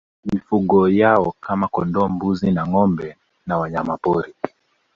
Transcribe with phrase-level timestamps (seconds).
[0.33, 3.07] Mifugo yao kama kondoo mbuzi na ngoâmbe
[3.45, 4.33] na wanyamapori